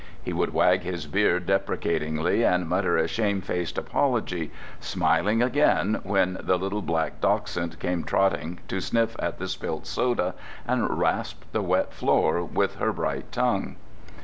[0.23, 6.57] He would wag his beard deprecatingly and mutter a shamefaced apology, smiling again when the
[6.57, 10.33] little black dachshund came trotting to sniff at the spilt soda
[10.67, 13.75] and rasp the wet floor with her bright tongue.